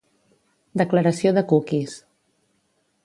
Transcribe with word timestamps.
Declaració 0.81 1.33
de 1.39 1.43
cookies. 1.53 1.97